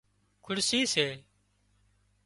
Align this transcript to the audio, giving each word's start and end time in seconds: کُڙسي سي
کُڙسي 0.45 0.79
سي 0.93 1.07